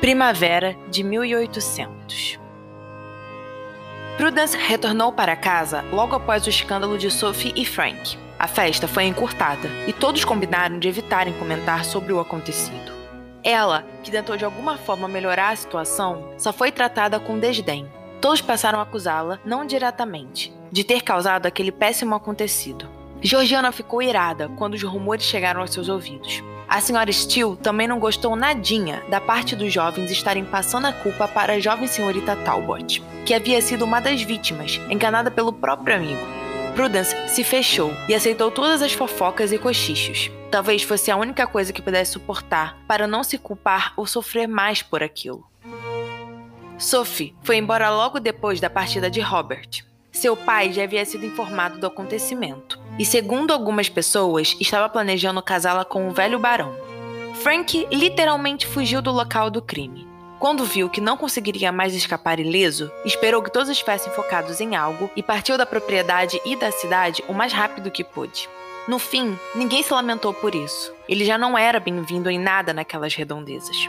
Primavera 0.00 0.76
de 0.88 1.02
1800. 1.02 2.38
Prudence 4.16 4.56
retornou 4.56 5.12
para 5.12 5.34
casa 5.34 5.84
logo 5.90 6.14
após 6.14 6.46
o 6.46 6.48
escândalo 6.48 6.96
de 6.96 7.10
Sophie 7.10 7.52
e 7.56 7.66
Frank. 7.66 8.16
A 8.38 8.46
festa 8.46 8.86
foi 8.86 9.06
encurtada 9.06 9.68
e 9.88 9.92
todos 9.92 10.24
combinaram 10.24 10.78
de 10.78 10.86
evitarem 10.86 11.34
comentar 11.34 11.84
sobre 11.84 12.12
o 12.12 12.20
acontecido. 12.20 12.92
Ela, 13.42 13.84
que 14.04 14.12
tentou 14.12 14.36
de 14.36 14.44
alguma 14.44 14.76
forma 14.78 15.08
melhorar 15.08 15.50
a 15.50 15.56
situação, 15.56 16.32
só 16.38 16.52
foi 16.52 16.70
tratada 16.70 17.18
com 17.18 17.36
desdém. 17.36 17.90
Todos 18.20 18.40
passaram 18.40 18.78
a 18.78 18.82
acusá-la, 18.82 19.40
não 19.44 19.66
diretamente, 19.66 20.54
de 20.70 20.84
ter 20.84 21.02
causado 21.02 21.46
aquele 21.46 21.72
péssimo 21.72 22.14
acontecido. 22.14 22.97
Georgiana 23.20 23.72
ficou 23.72 24.00
irada 24.00 24.48
quando 24.56 24.74
os 24.74 24.82
rumores 24.82 25.24
chegaram 25.24 25.60
aos 25.60 25.72
seus 25.72 25.88
ouvidos. 25.88 26.42
A 26.68 26.80
senhora 26.80 27.10
Steele 27.10 27.56
também 27.56 27.88
não 27.88 27.98
gostou 27.98 28.36
nadinha 28.36 29.02
da 29.08 29.20
parte 29.20 29.56
dos 29.56 29.72
jovens 29.72 30.10
estarem 30.10 30.44
passando 30.44 30.86
a 30.86 30.92
culpa 30.92 31.26
para 31.26 31.54
a 31.54 31.58
jovem 31.58 31.88
senhorita 31.88 32.36
Talbot, 32.36 33.02
que 33.24 33.34
havia 33.34 33.60
sido 33.60 33.84
uma 33.84 34.00
das 34.00 34.22
vítimas, 34.22 34.78
enganada 34.90 35.30
pelo 35.30 35.52
próprio 35.52 35.96
amigo. 35.96 36.20
Prudence 36.76 37.16
se 37.28 37.42
fechou 37.42 37.92
e 38.08 38.14
aceitou 38.14 38.50
todas 38.50 38.82
as 38.82 38.92
fofocas 38.92 39.50
e 39.50 39.58
cochichos. 39.58 40.30
Talvez 40.50 40.82
fosse 40.82 41.10
a 41.10 41.16
única 41.16 41.46
coisa 41.46 41.72
que 41.72 41.82
pudesse 41.82 42.12
suportar 42.12 42.78
para 42.86 43.06
não 43.06 43.24
se 43.24 43.36
culpar 43.36 43.94
ou 43.96 44.06
sofrer 44.06 44.46
mais 44.46 44.82
por 44.82 45.02
aquilo. 45.02 45.44
Sophie 46.78 47.34
foi 47.42 47.56
embora 47.56 47.90
logo 47.90 48.20
depois 48.20 48.60
da 48.60 48.70
partida 48.70 49.10
de 49.10 49.20
Robert. 49.20 49.84
Seu 50.18 50.36
pai 50.36 50.72
já 50.72 50.82
havia 50.82 51.04
sido 51.04 51.24
informado 51.24 51.78
do 51.78 51.86
acontecimento 51.86 52.76
e, 52.98 53.04
segundo 53.04 53.52
algumas 53.52 53.88
pessoas, 53.88 54.56
estava 54.58 54.88
planejando 54.88 55.40
casá-la 55.40 55.84
com 55.84 56.08
o 56.08 56.10
velho 56.10 56.40
barão. 56.40 56.74
Frank 57.36 57.86
literalmente 57.92 58.66
fugiu 58.66 59.00
do 59.00 59.12
local 59.12 59.48
do 59.48 59.62
crime. 59.62 60.08
Quando 60.40 60.64
viu 60.64 60.90
que 60.90 61.00
não 61.00 61.16
conseguiria 61.16 61.70
mais 61.70 61.94
escapar 61.94 62.40
ileso, 62.40 62.90
esperou 63.04 63.40
que 63.40 63.52
todos 63.52 63.68
estivessem 63.68 64.12
focados 64.12 64.60
em 64.60 64.74
algo 64.74 65.08
e 65.14 65.22
partiu 65.22 65.56
da 65.56 65.64
propriedade 65.64 66.40
e 66.44 66.56
da 66.56 66.72
cidade 66.72 67.22
o 67.28 67.32
mais 67.32 67.52
rápido 67.52 67.88
que 67.88 68.02
pôde. 68.02 68.48
No 68.88 68.98
fim, 68.98 69.38
ninguém 69.54 69.84
se 69.84 69.94
lamentou 69.94 70.34
por 70.34 70.52
isso. 70.52 70.92
Ele 71.08 71.24
já 71.24 71.38
não 71.38 71.56
era 71.56 71.78
bem-vindo 71.78 72.28
em 72.28 72.40
nada 72.40 72.74
naquelas 72.74 73.14
redondezas. 73.14 73.88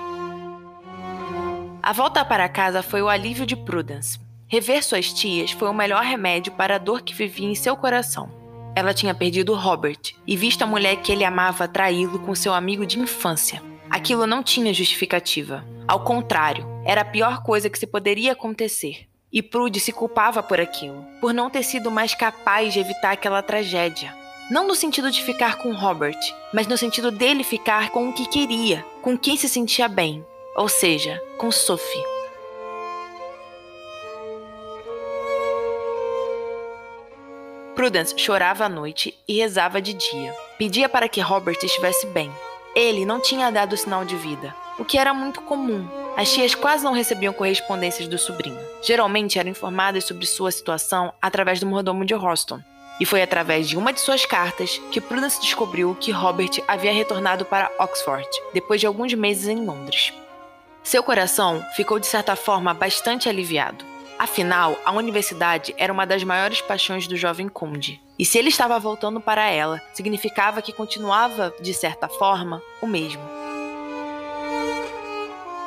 A 1.82 1.92
volta 1.92 2.24
para 2.24 2.48
casa 2.48 2.84
foi 2.84 3.02
o 3.02 3.10
alívio 3.10 3.48
de 3.48 3.56
Prudence. 3.56 4.29
Rever 4.52 4.84
suas 4.84 5.14
tias 5.14 5.52
foi 5.52 5.70
o 5.70 5.74
melhor 5.74 6.04
remédio 6.04 6.52
para 6.54 6.76
a 6.76 6.80
dor 6.80 7.04
que 7.04 7.14
vivia 7.14 7.48
em 7.48 7.54
seu 7.54 7.78
coração. 7.78 8.32
Ela 8.76 8.96
tinha 8.96 9.14
perdido 9.14 9.54
Robert 9.54 10.00
e 10.26 10.36
visto 10.36 10.64
a 10.64 10.66
mulher 10.66 10.96
que 11.04 11.12
ele 11.12 11.24
amava 11.24 11.68
traí-lo 11.68 12.18
com 12.18 12.34
seu 12.34 12.52
amigo 12.52 12.84
de 12.84 12.98
infância. 12.98 13.62
Aquilo 13.92 14.26
não 14.26 14.42
tinha 14.42 14.74
justificativa. 14.74 15.64
Ao 15.88 16.04
contrário, 16.04 16.66
era 16.84 17.02
a 17.02 17.06
pior 17.06 17.44
coisa 17.44 17.70
que 17.70 17.78
se 17.78 17.86
poderia 17.86 18.32
acontecer. 18.32 19.08
E 19.32 19.44
Prude 19.44 19.80
se 19.80 19.92
culpava 19.92 20.42
por 20.42 20.60
aquilo, 20.60 21.06
por 21.22 21.32
não 21.32 21.52
ter 21.52 21.62
sido 21.62 21.92
mais 21.92 22.16
capaz 22.16 22.74
de 22.74 22.80
evitar 22.80 23.12
aquela 23.12 23.44
tragédia. 23.44 24.18
Não 24.50 24.68
no 24.68 24.74
sentido 24.74 25.12
de 25.12 25.22
ficar 25.22 25.58
com 25.58 25.76
Robert, 25.76 26.18
mas 26.52 26.66
no 26.66 26.76
sentido 26.76 27.12
dele 27.12 27.44
ficar 27.44 27.92
com 27.92 28.10
o 28.10 28.14
que 28.14 28.28
queria, 28.28 28.84
com 29.04 29.16
quem 29.16 29.38
se 29.38 29.48
sentia 29.48 29.88
bem, 29.88 30.26
ou 30.56 30.68
seja, 30.68 31.22
com 31.38 31.52
Sophie. 31.52 32.19
Prudence 37.80 38.14
chorava 38.18 38.66
à 38.66 38.68
noite 38.68 39.18
e 39.26 39.38
rezava 39.38 39.82
de 39.82 39.94
dia. 39.94 40.36
Pedia 40.58 40.90
para 40.90 41.08
que 41.08 41.22
Robert 41.22 41.58
estivesse 41.64 42.06
bem. 42.08 42.30
Ele 42.76 43.06
não 43.06 43.22
tinha 43.22 43.50
dado 43.50 43.78
sinal 43.78 44.04
de 44.04 44.18
vida, 44.18 44.54
o 44.78 44.84
que 44.84 44.98
era 44.98 45.14
muito 45.14 45.40
comum. 45.40 45.88
As 46.18 46.30
tias 46.30 46.54
quase 46.54 46.84
não 46.84 46.92
recebiam 46.92 47.32
correspondências 47.32 48.06
do 48.10 48.18
sobrinho. 48.18 48.60
Geralmente 48.84 49.40
eram 49.40 49.50
informadas 49.50 50.04
sobre 50.04 50.26
sua 50.26 50.52
situação 50.52 51.14
através 51.22 51.62
do 51.62 51.68
mordomo 51.68 52.04
de 52.04 52.14
Houston. 52.14 52.60
E 53.00 53.06
foi 53.06 53.22
através 53.22 53.70
de 53.70 53.78
uma 53.78 53.94
de 53.94 54.02
suas 54.02 54.26
cartas 54.26 54.78
que 54.92 55.00
Prudence 55.00 55.40
descobriu 55.40 55.96
que 55.96 56.12
Robert 56.12 56.62
havia 56.68 56.92
retornado 56.92 57.46
para 57.46 57.72
Oxford, 57.80 58.28
depois 58.54 58.82
de 58.82 58.88
alguns 58.88 59.14
meses 59.14 59.48
em 59.48 59.66
Londres. 59.66 60.12
Seu 60.84 61.02
coração 61.02 61.64
ficou 61.78 61.98
de 61.98 62.08
certa 62.08 62.36
forma 62.36 62.74
bastante 62.74 63.30
aliviado. 63.30 63.89
Afinal, 64.20 64.78
a 64.84 64.92
universidade 64.92 65.74
era 65.78 65.94
uma 65.94 66.06
das 66.06 66.26
maiores 66.26 66.60
paixões 66.60 67.08
do 67.08 67.16
jovem 67.16 67.48
conde. 67.48 68.02
E 68.20 68.26
se 68.26 68.38
ele 68.38 68.50
estava 68.50 68.78
voltando 68.78 69.22
para 69.22 69.50
ela, 69.50 69.82
significava 69.94 70.62
que 70.62 70.74
continuava, 70.74 71.54
de 71.62 71.74
certa 71.74 72.10
forma, 72.10 72.62
o 72.82 72.86
mesmo. 72.86 73.22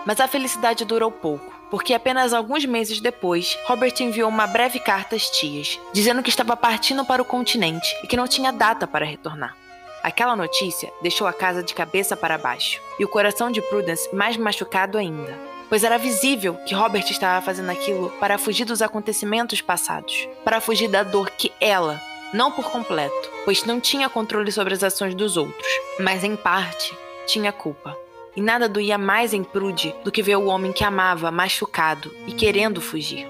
Mas 0.05 0.21
a 0.21 0.29
felicidade 0.29 0.85
durou 0.85 1.11
pouco, 1.11 1.51
porque 1.71 1.95
apenas 1.95 2.35
alguns 2.35 2.67
meses 2.67 3.01
depois, 3.01 3.57
Robert 3.65 3.95
enviou 4.01 4.29
uma 4.29 4.47
breve 4.47 4.79
carta 4.79 5.17
às 5.17 5.31
tias, 5.31 5.81
dizendo 5.91 6.23
que 6.23 6.29
estava 6.29 6.55
partindo 6.55 7.07
para 7.07 7.23
o 7.23 7.25
continente 7.25 7.89
e 8.05 8.07
que 8.07 8.19
não 8.19 8.29
tinha 8.29 8.53
data 8.53 8.87
para 8.87 9.07
retornar. 9.07 9.57
Aquela 10.03 10.37
notícia 10.37 10.93
deixou 11.01 11.27
a 11.27 11.33
casa 11.33 11.63
de 11.63 11.73
cabeça 11.73 12.15
para 12.15 12.37
baixo 12.37 12.83
e 12.99 13.05
o 13.05 13.09
coração 13.09 13.51
de 13.51 13.63
Prudence 13.63 14.15
mais 14.15 14.37
machucado 14.37 14.99
ainda 14.99 15.52
pois 15.73 15.85
era 15.85 15.97
visível 15.97 16.57
que 16.67 16.75
Robert 16.75 17.07
estava 17.11 17.41
fazendo 17.41 17.71
aquilo 17.71 18.11
para 18.21 18.37
fugir 18.37 18.67
dos 18.67 18.83
acontecimentos 18.83 19.63
passados, 19.63 20.29
para 20.45 20.61
fugir 20.61 20.87
da 20.87 21.03
dor 21.03 21.31
que 21.31 21.51
ela, 21.59 21.99
não 22.35 22.53
por 22.53 22.71
completo, 22.71 23.31
pois 23.47 23.65
não 23.65 23.81
tinha 23.81 24.07
controle 24.11 24.53
sobre 24.53 24.75
as 24.75 24.83
ações 24.83 25.15
dos 25.15 25.39
outros, 25.39 25.67
mas 25.99 26.25
em 26.25 26.37
parte 26.37 26.95
tinha 27.27 27.51
culpa. 27.51 27.97
E 28.37 28.41
nada 28.43 28.69
doía 28.69 28.99
mais 28.99 29.33
em 29.33 29.43
Prude 29.43 29.95
do 30.05 30.13
que 30.13 30.23
ver 30.23 30.37
o 30.37 30.45
homem 30.45 30.73
que 30.73 30.85
amava 30.85 31.31
machucado 31.31 32.15
e 32.27 32.33
querendo 32.33 32.79
fugir. 32.79 33.27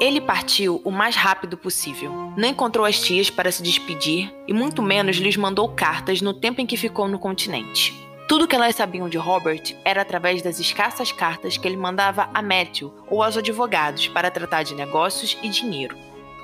Ele 0.00 0.18
partiu 0.18 0.80
o 0.82 0.90
mais 0.90 1.14
rápido 1.14 1.58
possível. 1.58 2.10
Não 2.38 2.48
encontrou 2.48 2.86
as 2.86 2.98
tias 2.98 3.28
para 3.28 3.52
se 3.52 3.62
despedir 3.62 4.32
e 4.48 4.54
muito 4.54 4.80
menos 4.82 5.18
lhes 5.18 5.36
mandou 5.36 5.68
cartas 5.68 6.22
no 6.22 6.32
tempo 6.32 6.62
em 6.62 6.66
que 6.66 6.78
ficou 6.78 7.06
no 7.06 7.18
continente. 7.18 8.02
Tudo 8.26 8.48
que 8.48 8.56
elas 8.56 8.74
sabiam 8.74 9.08
de 9.08 9.18
Robert 9.18 9.76
era 9.84 10.00
através 10.00 10.40
das 10.40 10.58
escassas 10.58 11.12
cartas 11.12 11.58
que 11.58 11.68
ele 11.68 11.76
mandava 11.76 12.30
a 12.32 12.40
Matthew 12.40 12.92
ou 13.06 13.22
aos 13.22 13.36
advogados 13.36 14.08
para 14.08 14.30
tratar 14.30 14.62
de 14.62 14.74
negócios 14.74 15.36
e 15.42 15.48
dinheiro. 15.48 15.96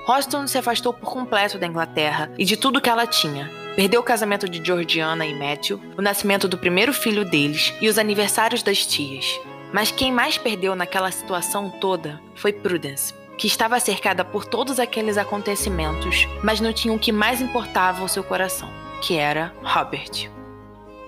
Houston 0.06 0.46
se 0.46 0.58
afastou 0.58 0.92
por 0.92 1.10
completo 1.10 1.58
da 1.58 1.66
Inglaterra 1.66 2.30
e 2.36 2.44
de 2.44 2.56
tudo 2.56 2.80
que 2.80 2.90
ela 2.90 3.06
tinha. 3.06 3.50
Perdeu 3.76 4.00
o 4.00 4.04
casamento 4.04 4.48
de 4.48 4.62
Georgiana 4.62 5.24
e 5.24 5.34
Matthew, 5.34 5.80
o 5.96 6.02
nascimento 6.02 6.46
do 6.46 6.58
primeiro 6.58 6.92
filho 6.92 7.24
deles 7.24 7.72
e 7.80 7.88
os 7.88 7.98
aniversários 7.98 8.62
das 8.62 8.84
tias. 8.84 9.40
Mas 9.72 9.90
quem 9.90 10.12
mais 10.12 10.36
perdeu 10.36 10.74
naquela 10.74 11.10
situação 11.10 11.70
toda 11.70 12.20
foi 12.34 12.52
Prudence, 12.52 13.14
que 13.38 13.46
estava 13.46 13.80
cercada 13.80 14.24
por 14.24 14.44
todos 14.44 14.78
aqueles 14.78 15.16
acontecimentos, 15.16 16.26
mas 16.42 16.60
não 16.60 16.72
tinha 16.72 16.92
o 16.92 16.98
que 16.98 17.12
mais 17.12 17.40
importava 17.40 18.02
ao 18.02 18.08
seu 18.08 18.24
coração, 18.24 18.68
que 19.00 19.16
era 19.16 19.54
Robert. 19.62 20.39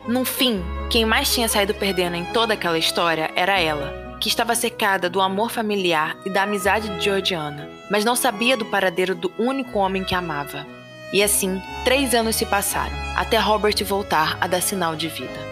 No 0.07 0.25
fim, 0.25 0.65
quem 0.91 1.05
mais 1.05 1.33
tinha 1.33 1.49
saído 1.49 1.75
perdendo 1.75 2.17
em 2.17 2.25
toda 2.25 2.55
aquela 2.55 2.77
história 2.77 3.31
era 3.37 3.61
ela, 3.61 4.17
que 4.21 4.29
estava 4.29 4.55
cercada 4.55 5.09
do 5.09 5.21
amor 5.21 5.49
familiar 5.49 6.17
e 6.27 6.31
da 6.31 6.43
amizade 6.43 6.89
de 6.89 7.05
Georgiana, 7.05 7.71
mas 7.89 8.05
não 8.05 8.17
sabia 8.17 8.57
do 8.57 8.65
paradeiro 8.65 9.15
do 9.15 9.33
único 9.39 9.79
homem 9.79 10.03
que 10.03 10.15
amava. 10.15 10.67
E 11.13 11.23
assim, 11.23 11.63
três 11.85 12.15
anos 12.15 12.35
se 12.35 12.45
passaram, 12.47 12.97
até 13.17 13.39
Robert 13.39 13.77
voltar 13.85 14.37
a 14.41 14.49
dar 14.49 14.61
sinal 14.61 14.97
de 14.97 15.07
vida. 15.07 15.52